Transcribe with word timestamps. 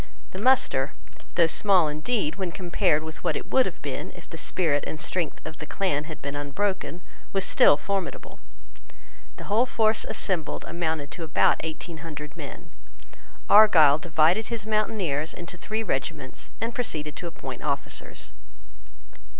The 0.31 0.39
muster, 0.41 0.93
though 1.35 1.45
small 1.45 1.87
indeed 1.87 2.35
when 2.37 2.51
compared 2.51 3.03
with 3.03 3.23
what 3.23 3.35
it 3.35 3.51
would 3.51 3.67
have 3.67 3.79
been 3.83 4.11
if 4.15 4.27
the 4.27 4.35
spirit 4.35 4.83
and 4.87 4.99
strength 4.99 5.39
of 5.45 5.57
the 5.57 5.67
clan 5.67 6.05
had 6.05 6.23
been 6.23 6.35
unbroken, 6.35 7.01
was 7.33 7.45
still 7.45 7.77
formidable. 7.77 8.39
The 9.35 9.43
whole 9.43 9.67
force 9.67 10.03
assembled 10.03 10.65
amounted 10.67 11.11
to 11.11 11.23
about 11.23 11.57
eighteen 11.63 11.97
hundred 11.97 12.35
men. 12.35 12.71
Argyle 13.47 13.99
divided 13.99 14.47
his 14.47 14.65
mountaineers 14.65 15.35
into 15.35 15.55
three 15.55 15.83
regiments, 15.83 16.49
and 16.59 16.73
proceeded 16.73 17.15
to 17.17 17.27
appoint 17.27 17.61
officers. 17.61 18.31